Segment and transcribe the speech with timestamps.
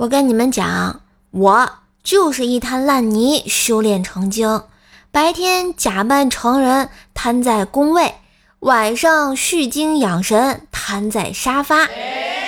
[0.00, 1.70] 我跟你们讲，我
[2.02, 4.62] 就是一滩烂泥修炼成精，
[5.10, 8.14] 白天假扮成人瘫在宫位，
[8.60, 11.86] 晚上蓄精养神瘫在沙发。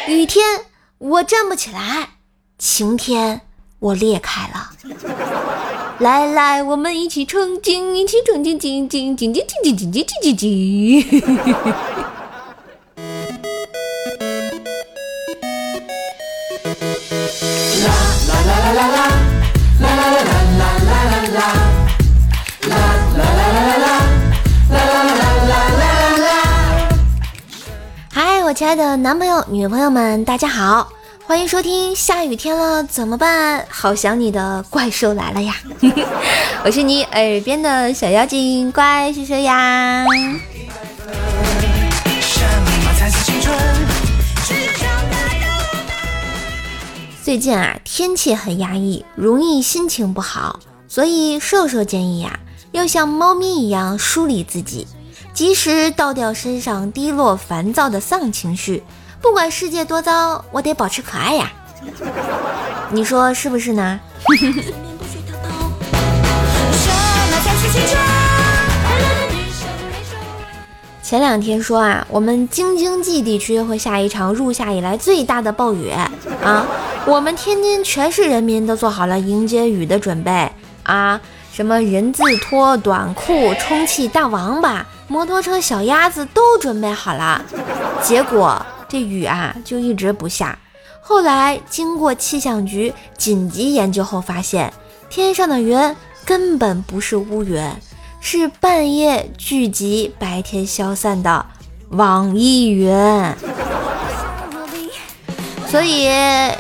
[0.09, 0.63] 雨天
[0.97, 2.13] 我站不起来，
[2.57, 3.43] 晴天
[3.81, 4.71] 我裂开了。
[6.01, 12.12] 来来，我们一起成精，一起成精，精精精精精精精精精精。
[18.83, 18.99] 啦啦
[19.79, 21.47] 啦啦啦啦啦啦啦
[22.63, 25.87] 啦啦啦啦啦啦啦啦
[26.19, 26.27] 啦！
[28.13, 30.89] 嗨，我亲爱的男朋友、女朋友们，大家好，
[31.25, 31.95] 欢迎收听。
[31.95, 33.65] 下雨天了怎么办？
[33.69, 35.55] 好想你的怪兽来了呀！
[36.65, 40.05] 我是你耳边的小妖精，怪兽兽呀。
[47.25, 50.59] 最近啊，天气很压抑，容易心情不好，
[50.89, 52.41] 所以瘦瘦建议呀，
[52.73, 54.89] 要像猫咪一样梳理自己，
[55.33, 58.83] 及时倒掉身上低落、烦躁的丧情绪。
[59.21, 61.53] 不管世界多糟，我得保持可爱呀。
[62.91, 64.01] 你说是不是呢？
[71.05, 76.11] 前两天说啊，我们京津冀地区会下一场入夏以来最大的暴雨啊，
[77.05, 80.51] 我们天津全市人民都做好了迎接雨的准备
[80.85, 81.21] 啊，
[81.53, 87.45] 什么人字拖、短裤、充气大王八、摩托车、小鸭子都准备好了。
[88.03, 90.59] 结果这雨啊就一直不下。
[91.01, 94.73] 后来经过气象局紧急研究后发现，
[95.11, 97.61] 天上的云根本不是乌云。
[98.21, 101.45] 是半夜聚集，白天消散的
[101.89, 102.89] 网易云，
[105.73, 106.05] 所以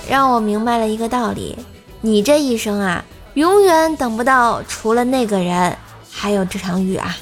[0.08, 1.54] 让我明白了一个道理：
[2.00, 5.76] 你这一生啊，永远等不到除了那个人，
[6.10, 7.14] 还有这场雨啊！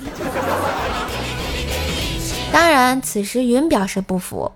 [2.52, 4.52] 当然，此时云表示不服，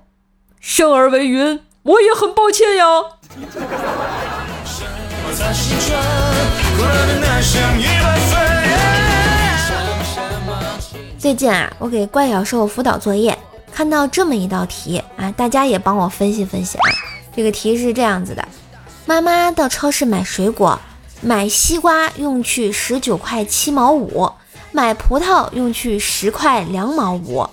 [0.61, 2.87] 生而为云，我也很抱歉呀。
[11.19, 13.37] 最近啊，我给怪小兽辅导作业，
[13.73, 16.85] 看到这么一道题啊，大家也帮我分析分析啊。
[17.37, 18.47] 这个题是这样子的：
[19.07, 20.79] 妈妈到超市买水果，
[21.21, 24.31] 买西瓜用去十九块七毛五，
[24.73, 27.49] 买葡萄用去十块两毛五。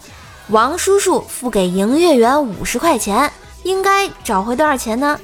[0.50, 3.32] 王叔叔付给营业员五十块钱，
[3.64, 5.20] 应该找回多少钱呢？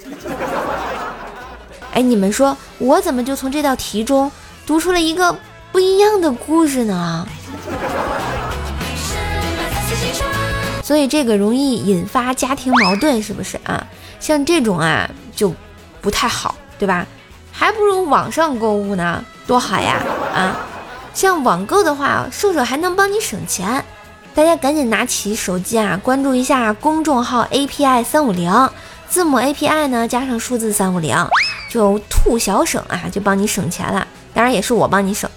[1.93, 4.31] 哎，你们说我怎么就从这道题中
[4.65, 5.35] 读出了一个
[5.71, 7.27] 不一样的故事呢？
[10.81, 13.85] 所以这个容易引发家庭矛盾，是不是啊？
[14.27, 15.53] 像这种啊就
[16.01, 17.07] 不太好，对吧？
[17.49, 20.03] 还不如网上购物呢，多好呀！
[20.35, 20.53] 啊，
[21.13, 23.85] 像网购的话，瘦瘦还能帮你省钱。
[24.35, 28.69] 大家赶紧拿起手机啊，关注一下公众号 API 三五零，
[29.07, 31.15] 字母 API 呢加上数字三五零，
[31.71, 34.05] 就兔小省啊，就帮你省钱了。
[34.33, 35.29] 当然也是我帮你省。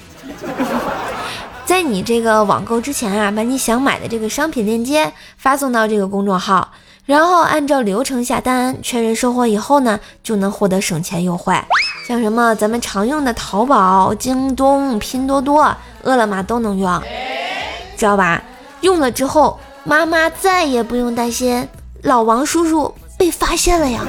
[1.64, 6.72] 在你这个网购之前啊，把你想买的这个商品链接发送到这个公众号，
[7.10, 11.52] 然后按照流程下单，确认收货以后呢，就能获得省钱优惠。
[12.06, 17.02] 像什么咱们常用的淘宝、京东、拼多多、饿了么都能用，
[17.96, 18.40] 知道吧？
[18.82, 21.68] 用了之后，妈妈再也不用担心
[22.02, 24.02] 老王叔叔被发现了呀。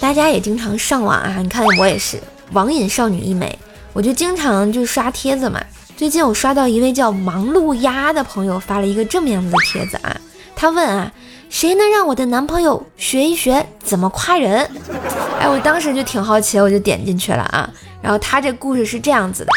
[0.00, 2.18] 大家也经常上网啊，你看我也是
[2.52, 3.58] 网瘾少女一枚，
[3.98, 5.60] 我就经常就刷帖子嘛。
[5.96, 10.16] 最近我刷到一位叫忙碌鸭的朋友发了一个这么样子的帖子啊，
[10.54, 11.10] 他问啊，
[11.50, 14.70] 谁能让我的男朋友学一学怎么夸人？
[15.40, 17.68] 哎，我当时就挺好奇，我就点进去了啊。
[18.00, 19.50] 然后他这故事是这样子的：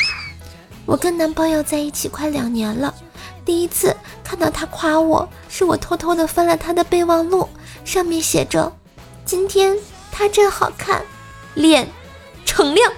[0.88, 2.92] 我跟男朋友在一起快两年了，
[3.46, 7.48] 第一次看到他夸我，是我偷偷的翻了他的备忘录，
[7.86, 8.74] 上面写着
[9.24, 9.78] 今天。
[10.12, 11.02] 他真好看，
[11.54, 11.88] 脸
[12.44, 12.92] 橙亮。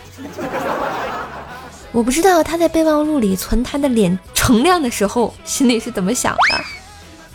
[1.94, 6.64] 我不知道他在备忘录里存他的脸橙亮的时候心里是怎么想的。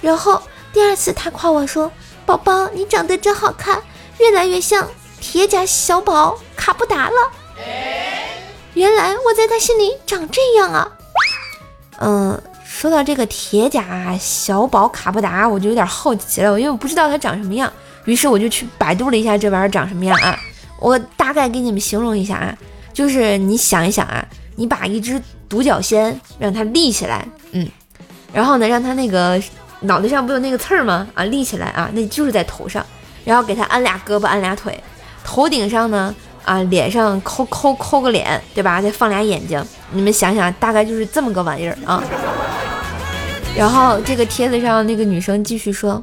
[0.03, 1.91] 然后第二次他夸我说
[2.27, 3.81] ：“宝宝，你长得真好看，
[4.19, 4.89] 越来越像
[5.21, 7.15] 铁甲小宝卡布达了。”
[8.75, 10.93] 原来我在他心里长这样啊。
[12.01, 17.73] 嗯，说到这个铁甲小宝卡布达，我就有点好奇了，因为我不知道他长什么样。
[18.07, 20.37] 于是我就去百度了一下这玩意儿长什么样啊，
[20.81, 22.57] 我大概给你们形容一下啊，
[22.93, 24.25] 就是你想一想啊，
[24.59, 27.67] 你把一只独角仙让它立起来，嗯，
[28.33, 29.41] 然后呢，让它那个
[29.83, 31.07] 脑袋上不有那个刺儿吗？
[31.15, 32.85] 啊，立起来啊，那就是在头上。
[33.25, 34.83] 然后给它安俩胳膊，安俩腿，
[35.23, 36.13] 头顶上呢，
[36.45, 38.83] 啊，脸上抠抠抠个脸，对吧？
[38.83, 42.03] 再放俩眼睛，你们想想，大概就是这么个玩意儿啊。
[43.55, 46.03] 然后这个帖子上那个女生继续说，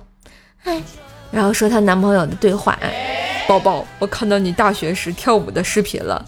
[0.63, 0.81] 哎，
[1.29, 2.79] 然后说她男朋友的对话，
[3.49, 6.23] 宝宝，我看到你大学时跳舞的视频了，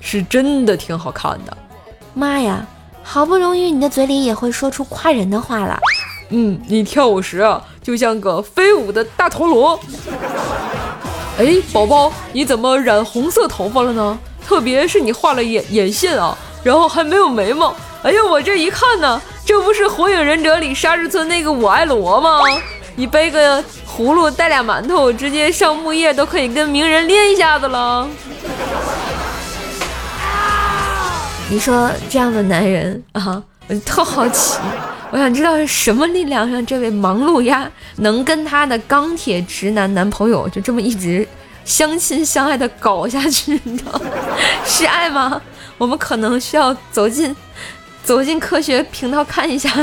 [0.00, 1.56] 是真的挺好看的。
[2.14, 2.66] 妈呀，
[3.02, 5.78] 好不容易你的嘴里也会说出夸人的话了。
[6.30, 9.78] 嗯，你跳舞时啊，就像个飞舞的大陀螺。
[11.38, 14.18] 哎，宝宝，你怎么染红色头发了呢？
[14.46, 17.74] 特别是你画了眼眼线啊，然后还没有眉毛。
[18.02, 22.40] 哎呀，我这一看呢，这不是《火影忍者》里沙日村那个我爱罗吗？
[22.94, 28.06] 你背个葫芦，带俩馒头，直接上木叶都可以跟鸣人练一下子了。
[31.52, 34.58] 你说这样的男人啊，我特好奇。
[35.10, 41.28] 我想知道是什么力量让这位忙碌鸭能跟他的钢铁直男男朋友就这么一直
[41.66, 43.60] 相亲相爱的搞下去？
[43.64, 44.00] 你知道
[44.64, 45.42] 是爱吗？
[45.76, 47.36] 我们可能需要走进
[48.02, 49.70] 走进科学频道看一下。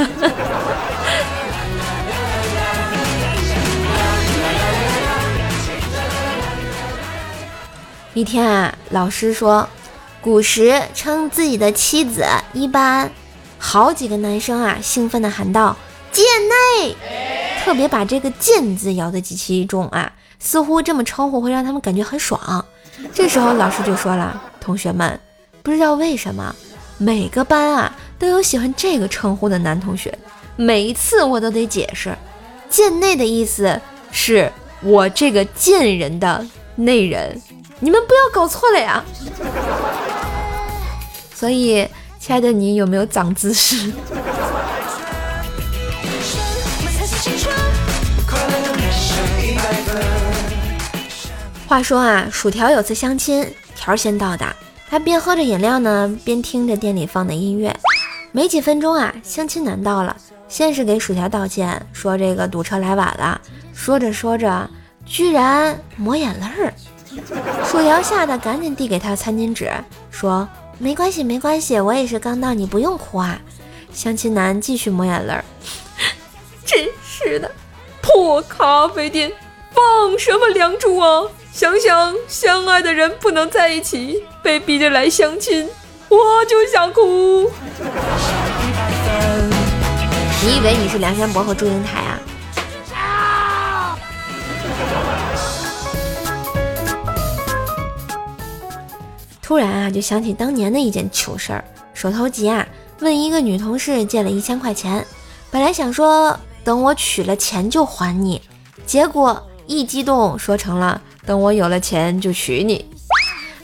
[8.16, 9.69] 一天啊，老师说，
[10.21, 13.10] 古时称自己的妻子一般。
[13.57, 15.75] 好几个男生啊，兴奋地喊道
[16.12, 16.95] ：“贱内！”
[17.63, 22.66] 特别把这个“贱”字咬得极其重啊，似乎这么称呼会让他们感觉很爽。
[23.13, 25.19] 这时候老师就说了：“同学们，
[25.62, 26.56] 不知道为什么
[26.98, 30.18] 每个班啊都有喜欢这个称呼的男同学，
[30.56, 32.18] 每一次我都得解释
[32.69, 33.80] ，‘贱内’的意思
[34.12, 34.50] 是
[34.81, 36.45] 我这个贱人的
[36.75, 37.42] 内人，
[37.79, 39.03] 你们不要搞错了呀。”
[41.35, 41.87] 所以。
[42.21, 43.93] 亲爱的，你有没有长姿势？
[51.65, 54.45] 话说啊，薯条有次相亲，条先到的，
[54.89, 57.73] 他边喝着饮料呢，边听着店里放的音乐。
[58.33, 60.15] 没几分钟啊，相亲男到了，
[60.49, 63.39] 先是给薯条道歉，说这个堵车来晚了。
[63.73, 64.69] 说着说着，
[65.05, 66.73] 居然抹眼泪儿。
[67.66, 69.71] 薯条吓得赶紧递给他餐巾纸，
[70.12, 70.48] 说。
[70.81, 73.38] 没关系，没关系，我也是刚到，你不用哭啊。
[73.92, 75.44] 相亲男继续抹眼泪儿，
[76.66, 77.51] 真是的，
[78.01, 79.30] 破咖啡店，
[79.74, 81.24] 放什么梁祝啊？
[81.51, 85.68] 想想相爱的人不能在一起，被逼着来相亲，
[86.07, 87.51] 我就想哭。
[90.42, 92.18] 你以为你是梁山伯和祝英台啊？
[99.49, 101.65] 突然啊，就想起当年的一件糗事儿。
[101.95, 102.67] 手头急啊，
[102.99, 105.03] 问一个女同事借了一千块钱，
[105.49, 108.39] 本来想说等我取了钱就还你，
[108.85, 112.85] 结果一激动说成了等我有了钱就娶你。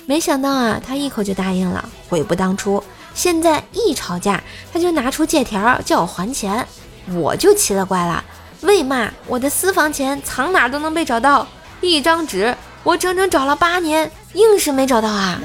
[0.08, 2.84] 没想到啊，他一口就答应了，悔不当初。
[3.14, 4.44] 现在一吵架，
[4.74, 6.68] 他就拿出借条叫我还钱，
[7.14, 8.26] 我就奇了怪了，
[8.62, 11.48] 为嘛我的私房钱藏哪都能被找到？
[11.82, 12.55] 一张纸，
[12.86, 14.10] 我整整找了八年。
[14.36, 15.40] 硬是没找到啊！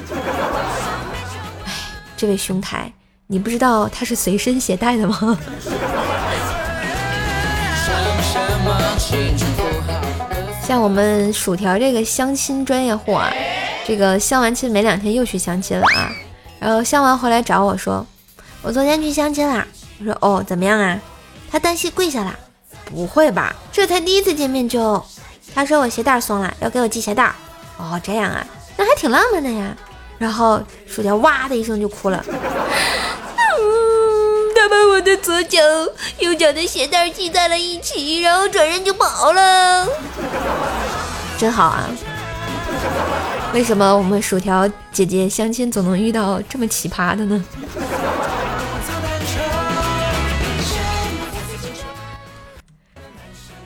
[1.65, 1.71] 哎，
[2.17, 2.91] 这位兄台，
[3.27, 5.39] 你不知道他是随身携带的吗？
[10.61, 13.31] 像我们薯条这个相亲专业户啊，
[13.87, 16.11] 这个相完亲没两天又去相亲了啊，
[16.59, 18.05] 然后相完回来找我说，
[18.61, 19.65] 我昨天去相亲啦。
[19.99, 20.99] 我说哦，怎么样啊？
[21.49, 22.37] 他单膝跪下了。
[22.83, 23.55] 不会吧？
[23.71, 25.01] 这才第一次见面就……
[25.53, 27.33] 他说我鞋带松了，要给我系鞋带。
[27.77, 28.45] 哦，这样啊。
[28.77, 29.75] 那还挺浪漫的呀，
[30.17, 32.23] 然后薯条哇的一声就哭了。
[32.27, 32.33] 嗯，
[34.55, 35.59] 他把我的左脚、
[36.19, 39.87] 右脚的鞋带系在了一起，然后转身就跑了。
[41.37, 41.89] 真好啊！
[43.53, 47.43] 为什么我们薯条姐姐相亲总能遇到这么奇葩的呢？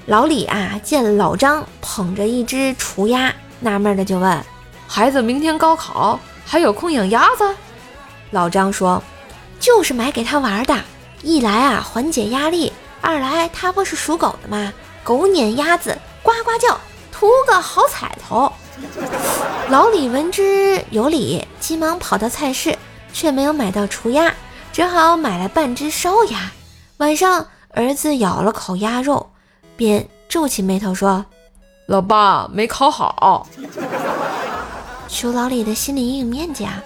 [0.08, 4.46] 老李啊，见老张捧着一只雏鸭，纳闷的就问。
[4.88, 7.56] 孩子明天高考，还有空养鸭子？
[8.30, 9.02] 老张说
[9.60, 10.76] ：“就是买给他玩的，
[11.24, 12.72] 一来啊缓解压力，
[13.02, 14.72] 二来他不是属狗的吗？
[15.04, 16.80] 狗撵鸭子，呱呱叫，
[17.12, 18.54] 图个好彩头。”
[19.70, 22.78] 老李闻之有理，急忙跑到菜市，
[23.12, 24.32] 却没有买到雏鸭，
[24.72, 26.52] 只好买了半只烧鸭。
[26.98, 29.32] 晚上，儿子咬了口鸭肉，
[29.76, 31.26] 便皱起眉头说
[31.88, 33.48] ：“老爸没考好。”
[35.08, 36.82] 求老李的心理阴影面积啊！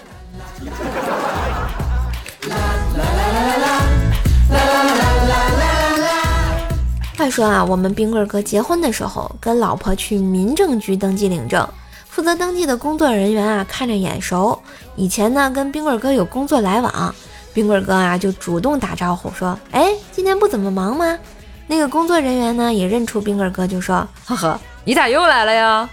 [7.18, 11.68] 话说啊，我们冰棍哥结婚的时候，跟老婆去民政局登记领证，
[12.08, 14.58] 负责登记的工作人员啊，看着眼熟，
[14.96, 17.14] 以前呢跟冰棍哥有工作来往，
[17.54, 21.18] 冰棍哥啊就主动打招呼说：“哎，今天不怎么忙吗？”
[21.72, 25.88] 那个工作人员呢也认出冰棍哥，就说：“呵呵，你咋又来了呀？”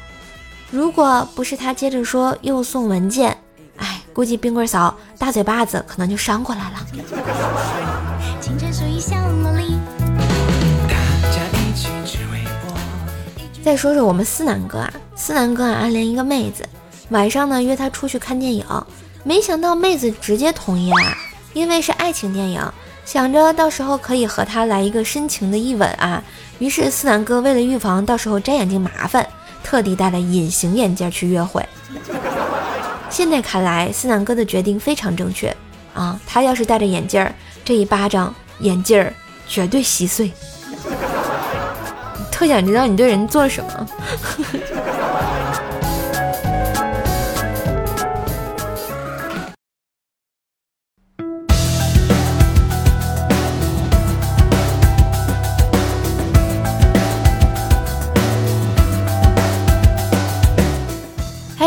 [0.73, 3.37] 如果不是他接着说又送文件，
[3.77, 6.87] 哎，估计冰棍嫂大嘴巴子可能就扇过来了。
[13.63, 16.67] 再说说我们思南哥啊，思南哥啊暗恋一个妹子，
[17.11, 18.65] 晚上呢约她出去看电影，
[19.25, 21.15] 没想到妹子直接同意了，
[21.53, 22.63] 因为是爱情电影，
[23.07, 26.23] 想着到时候可以和他来一个深情的一吻啊。
[26.59, 29.27] 于是思南哥为了预防到时候摘眼镜麻烦，
[29.63, 31.65] 特地戴了隐形眼镜去约会。
[33.09, 35.55] 现在看来，思南哥的决定非常正确
[35.95, 37.25] 啊，他要是戴着眼镜，
[37.65, 39.11] 这一巴掌眼镜
[39.47, 40.33] 绝对稀碎。
[42.33, 43.87] 特想知道你对人做了什么。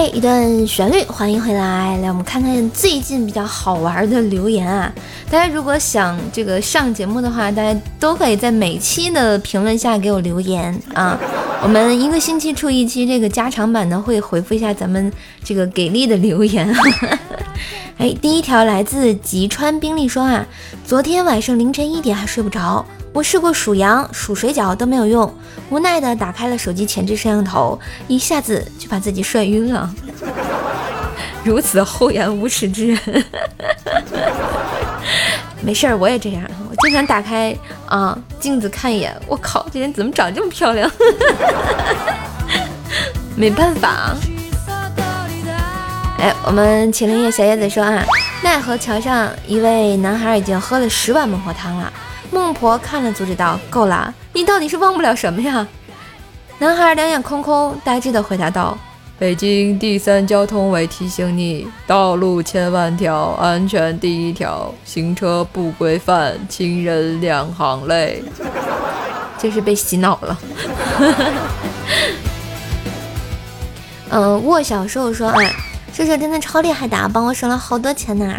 [0.07, 4.91] 一段旋律，欢迎回来，来我们看看最近比较好玩的留言啊！
[5.29, 11.19] 大家如果想这个上节目的话，大家都可以在每期的评论下给我留言啊。
[11.61, 15.11] 我们一个星期出一期这个加长版的，会回复一下咱们
[15.43, 16.73] 这个给力的留言。
[17.99, 20.45] 哎，第一条来自吉川冰丽说啊，
[20.85, 22.85] 昨天晚上凌晨一点还睡不着。
[23.11, 25.33] 我试过数羊、数水饺都没有用，
[25.69, 29.93] 无奈的打开了手机前置摄像头，一下子就把自己摔晕了。
[31.43, 33.25] 如此厚颜无耻之人，
[35.61, 36.43] 没事儿，我也这样。
[36.89, 37.55] 我想打开
[37.87, 40.89] 啊镜子看一眼，我靠，这人怎么长这么漂亮？
[43.37, 44.15] 没办法。
[46.17, 48.03] 哎，我们秦林叶小叶子说啊，
[48.41, 51.93] 奈何桥上一位男孩已经喝了十碗孟婆汤了。
[52.31, 55.67] 孟婆看了，阻止道：“够了，你到底是忘不了什么呀？”
[56.57, 58.75] 男孩两眼空空，呆滞的回答道
[59.19, 68.23] ：“北京第三交通委提醒你，道路千万条，安全第一条，行车不规范，亲人两行泪。”
[69.37, 70.39] 这是被洗脑了。
[74.09, 75.37] 嗯， 沃小兽说：“啊，
[75.91, 78.33] 射手真的超厉害的，帮我省了好多钱呢。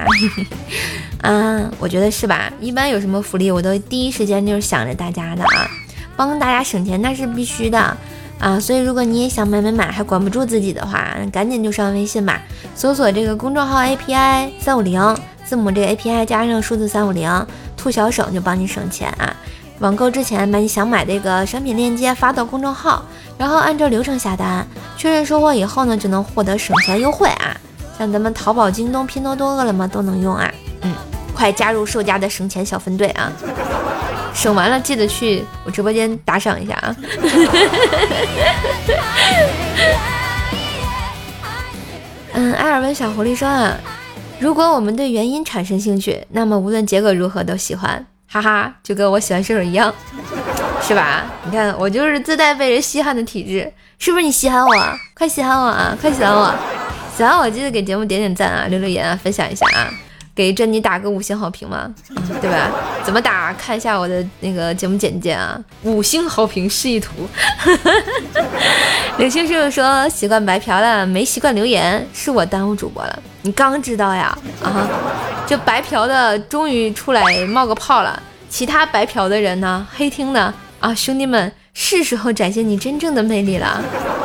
[1.20, 2.50] ”啊，我觉得是吧？
[2.58, 5.68] 一般有什么福利，我都第一时间就是想着大家的啊，
[6.16, 7.94] 帮大家省钱那是必须的
[8.40, 8.58] 啊。
[8.58, 12.42] 所以如果你也想买买买，还管不住自己的话，赶紧就上微信吧，
[12.74, 19.32] 搜索这个公众号 API 三五零，字母这个 API 加上数字三五零，兔小省就帮你省钱啊。
[19.78, 23.02] 网购之前把你想买这个商品链接发到公众号，
[23.38, 24.66] 然后按照流程下单，
[24.96, 27.56] 确认收货以后呢，就能获得省钱优惠啊。
[27.98, 30.52] 像咱们淘宝、京东、拼多多、饿了么都能用啊。
[30.82, 30.92] 嗯，
[31.34, 33.32] 快加入售家的省钱小分队啊！
[34.34, 36.96] 省完了记得去我直播间打赏一下啊！
[42.32, 43.76] 嗯，埃尔文小狐狸说啊，
[44.38, 49.92] 如果我们对原因产生兴趣，那么无论结果如何都喜欢，哈哈，就跟我喜欢射手一样，
[50.80, 51.24] 是吧？
[51.44, 54.24] 你看我就是自带被人稀罕的体质，是不是？
[54.24, 55.96] 你稀罕我，快稀罕我啊！
[56.00, 56.54] 快喜欢我，
[57.16, 59.90] 喜欢我记得给节目点点赞啊，留留言啊，分享一下啊！
[60.34, 61.92] 给珍妮打个五星好评嘛，
[62.40, 62.70] 对吧？
[63.04, 63.52] 怎么打？
[63.54, 67.28] 看一下我的那个节目简介啊，五星好评示意图。
[69.18, 73.22] 刘星叔叔说习惯白嫖了，没习惯留言，是我耽误主播了。
[73.42, 74.36] 你刚知道呀？
[74.62, 74.88] 啊，
[75.46, 79.86] 这白嫖的终于出来冒个泡了，其他白嫖的人呢？
[79.94, 83.82] 黑听的啊，兄弟们，是时候展现你真正的魅力了，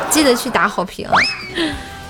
[0.09, 1.09] 记得去打好评。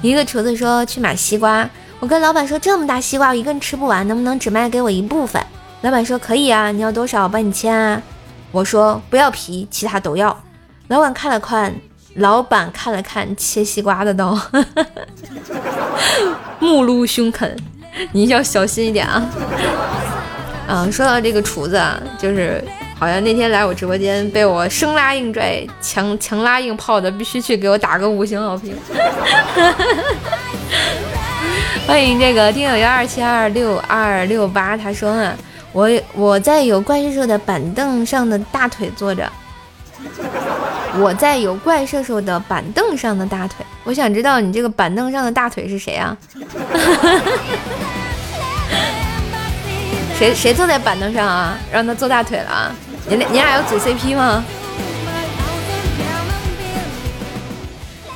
[0.01, 1.67] 一个厨子说去买西瓜。
[1.99, 5.43] 我跟老板说，这么大西瓜我一个人吃不完，能不能只卖给我一部分？
[5.81, 8.01] 老板说可以啊，你要多少，我帮你签啊。
[8.51, 10.37] 我说不要皮，其他都要。
[10.87, 11.73] 老板看了看，
[12.15, 14.39] 老板看了看切西瓜的刀，
[16.59, 17.55] 目露凶狠，
[18.11, 19.23] 你要小心一点啊。
[20.67, 22.63] 嗯，说到这个厨子啊，就是
[22.97, 28.75] 好像那天来我直播间被我生拉硬拽、强强拉硬泡的，必须去给我打个五星好评。
[31.87, 35.35] 欢迎这个听友幺二七二六二六八，他说啊，
[35.71, 39.29] 我我在有怪兽兽的板凳上的大腿坐着，
[40.97, 46.17] 我在有怪兽兽的板凳上的大腿，我想知道你这个板凳上的大腿是谁啊？
[50.17, 51.57] 谁谁坐在板凳上啊？
[51.71, 52.71] 让他坐大腿了啊？
[53.07, 54.43] 你俩你俩要组 CP 吗？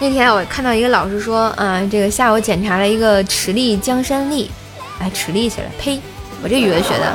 [0.01, 4.49] 那天我看到一个老师说，啊，这个下午检查了一个池丽江山丽，
[4.97, 5.99] 哎，池丽去了，呸，
[6.41, 7.13] 我这语文学的，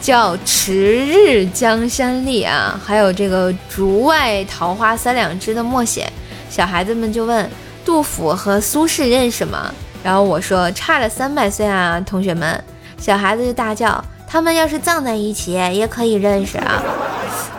[0.00, 6.08] 叫迟日江山丽啊，还有这个竹外桃花三两枝的默写，
[6.48, 7.50] 小孩子们就问
[7.84, 9.74] 杜甫和苏轼认识吗？
[10.04, 12.62] 然后我说差了三百岁啊，同学们，
[12.96, 16.80] 小孩子就大叫，他们要是葬在一起也可以认识啊。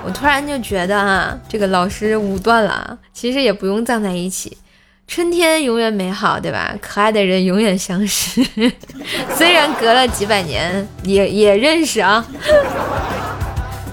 [0.04, 2.98] 我突然就觉得啊，这个老师武断了。
[3.14, 4.58] 其实也不用葬在一起，
[5.08, 6.74] 春天永远美好，对吧？
[6.82, 8.44] 可爱的人永远相识，
[9.36, 12.26] 虽然隔了几百年，也也认识啊。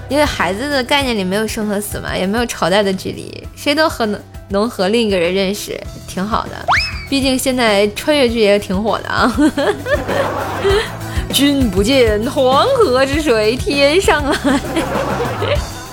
[0.09, 6.65] 因为孩子的概念里没有生和死嘛，也没有朝代的距离，谁都和能能和另一个人认识，挺好的。
[7.07, 9.31] 毕竟现在穿越剧也挺火的啊。
[11.31, 14.59] 君不见黄河之水天上来。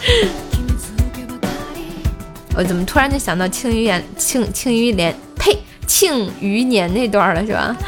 [2.56, 5.52] 我怎么突然就想到《庆余年》《庆庆余年》呸，
[5.86, 7.76] 《庆余年》那段了，是吧？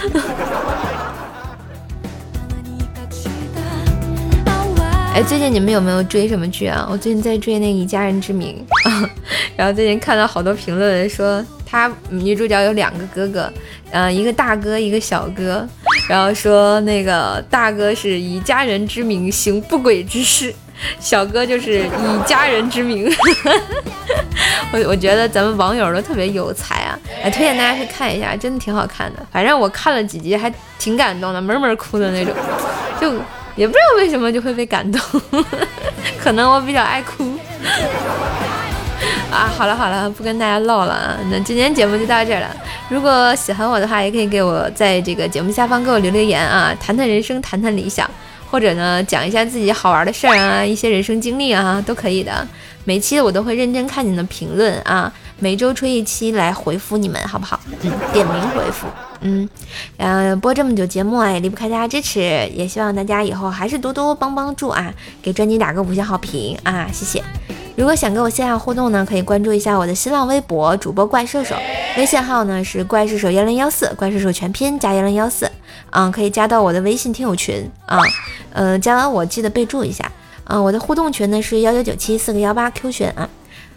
[5.15, 6.87] 哎，最近你们有没有追什么剧啊？
[6.91, 8.65] 我最近在追那个《以家人之名》，
[9.57, 13.53] 然后最近看到好多评论说，他女主角有两个哥哥，
[13.91, 15.67] 嗯，一个大哥，一个小哥，
[16.09, 20.53] 然后说那个大哥是以家人之名行不轨之事。
[21.01, 23.13] 小哥就是以家人之名，
[24.73, 26.97] 我我觉得咱们网友都特别有才啊！
[27.21, 29.27] 哎，推荐大家去看一下，真的挺好看的。
[29.33, 32.33] 反正我看了几集，还挺感动的，闷闷哭的那种。
[33.01, 33.13] 就
[33.57, 35.01] 也不知道为什么就会被感动，
[36.23, 37.37] 可能我比较爱哭。
[39.31, 41.19] 啊，好了好了，不跟大家唠了啊。
[41.31, 42.49] 那今天节目就到这儿了。
[42.89, 48.09] 如果喜欢我的话，也可以给我在这个节目下方给我留留言啊，谈谈人生，谈谈理想。
[48.51, 52.47] 或者呢，讲一下自己好玩的事儿啊，一些人生经历啊，都可以的。
[52.85, 57.61] 每期我都会认真看你的评论啊，每周出一期来回复你们，好不好？
[57.83, 58.87] 嗯，点名回复。
[59.21, 59.47] 嗯，
[59.99, 62.21] 嗯，播这么久节目啊，也离不开大家支持，
[62.55, 67.23] 也希望大家以后还是多多帮帮助啊，给专辑打个五星好评啊，谢谢。
[67.79, 71.55] 如果想跟我线下互动呢，可以关注一下我的新浪微博主播怪兽手，
[71.97, 75.49] 微信号呢是怪兽手幺零幺四，怪兽手全拼加幺零幺四。
[75.91, 78.01] 嗯，可以加到我的微信听友群啊，
[78.53, 80.11] 呃，加完我记得备注一下
[80.43, 80.61] 啊。
[80.61, 83.29] 我的互动群呢是幺九九七四个幺八 Q 群啊，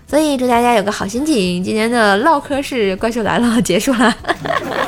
[0.09, 1.63] 所以祝大家有个好心情。
[1.63, 4.11] 今天的唠嗑是怪兽来了 结束了。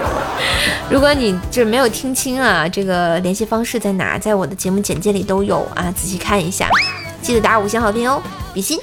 [0.90, 4.18] 如果你就是没有听清啊，这个联系方式在哪？
[4.18, 6.68] 在我的节目简介里都有啊，仔细看一下，
[7.22, 8.20] 记得打五星好评哦，
[8.56, 8.80] 比心。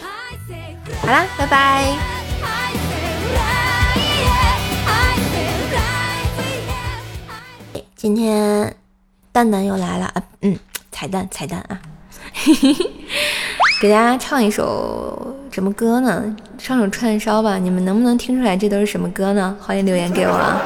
[1.11, 1.93] 好啦，拜拜。
[7.97, 8.73] 今天
[9.33, 10.57] 蛋蛋又来了啊，嗯，
[10.93, 11.81] 彩蛋彩蛋啊，
[13.83, 16.37] 给大家唱一首什么歌呢？
[16.57, 19.57] 唱首串烧吧，你们能不能听出来这都是什么歌呢？
[19.61, 20.63] 欢迎留言给我啊。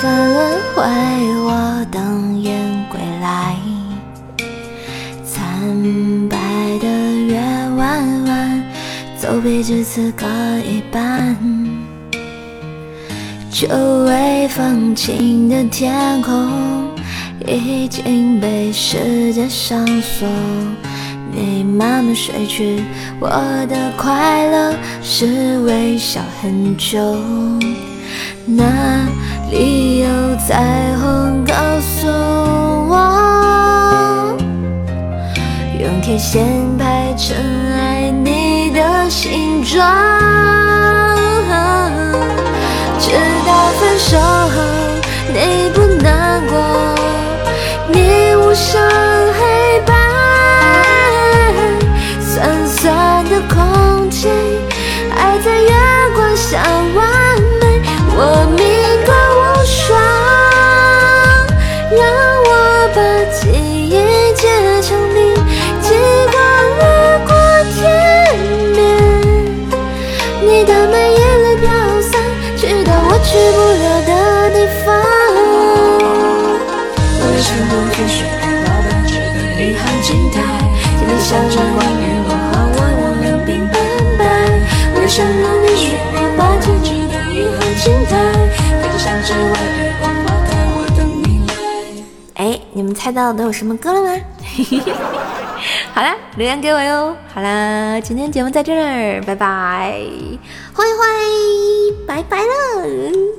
[0.00, 0.82] 在轮回，
[1.42, 2.54] 我等燕
[2.88, 3.56] 归来。
[5.24, 6.38] 惨白
[6.78, 6.86] 的
[7.26, 7.40] 月
[7.76, 8.62] 弯弯，
[9.18, 10.24] 走笔这此搁
[10.60, 11.36] 一半。
[13.50, 13.66] 久
[14.04, 16.48] 未放晴的天空，
[17.44, 20.28] 已经被时间上锁。
[21.32, 22.84] 你慢慢睡去，
[23.18, 23.28] 我
[23.68, 27.00] 的快乐是微笑很久。
[28.46, 28.64] 那。
[29.50, 30.08] 里有
[30.46, 31.44] 彩虹？
[31.44, 32.06] 告诉
[32.88, 34.36] 我，
[35.80, 36.44] 用天线
[36.78, 37.36] 排成
[37.74, 38.48] 爱你。
[38.70, 39.80] 的形状，
[43.00, 43.10] 直
[43.44, 44.56] 到分手后
[45.32, 45.67] 你
[93.08, 94.20] 猜到都有什么歌了吗？
[95.94, 97.16] 好啦，留言给我哟。
[97.32, 99.98] 好啦，今天节目在这儿，拜拜，
[100.74, 103.37] 欢迎欢迎，拜拜了。